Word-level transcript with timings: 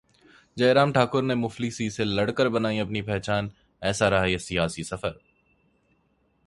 जयराम 0.57 0.91
ठाकुर 0.93 1.23
ने 1.23 1.35
मुफलिसी 1.35 1.89
से 1.89 2.03
लड़कर 2.03 2.49
बनाई 2.49 2.79
अपनी 2.79 3.01
पहचान, 3.01 3.51
ऐसा 3.81 4.07
रहा 4.07 4.37
सियासी 4.37 4.83
सफर 4.83 5.19